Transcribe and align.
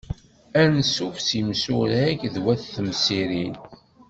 Ansuf 0.61 1.15
s 1.27 1.29
yimsurag 1.37 2.19
d 2.33 2.35
wat 2.43 2.61
temsirin. 2.73 3.55